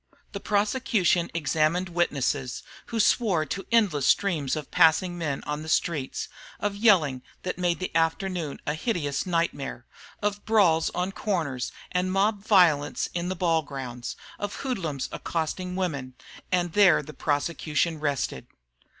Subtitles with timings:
[0.31, 6.27] The prosecution examined witnesses, who swore to endless streams of passing men on the streets;
[6.59, 9.85] of yelling that made the afternoon a hideous nightmare;
[10.19, 16.15] of brawls on corners and mob violence in the ball grounds; of hoodlums accosting women.
[16.51, 18.47] And there the prosecution rested.